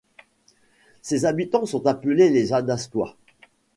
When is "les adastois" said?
2.31-3.17